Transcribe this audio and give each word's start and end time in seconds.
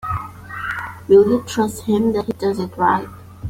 Will 1.07 1.29
you 1.29 1.43
trust 1.45 1.83
him 1.83 2.11
that 2.13 2.25
he 2.25 2.33
does 2.33 2.59
it 2.59 2.75
right? 2.75 3.07